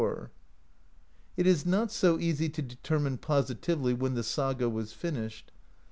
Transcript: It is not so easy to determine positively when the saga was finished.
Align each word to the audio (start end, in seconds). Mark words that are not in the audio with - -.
It 1.37 1.45
is 1.45 1.63
not 1.63 1.91
so 1.91 2.17
easy 2.17 2.49
to 2.49 2.63
determine 2.63 3.19
positively 3.19 3.93
when 3.93 4.15
the 4.15 4.23
saga 4.23 4.67
was 4.67 4.93
finished. 4.93 5.51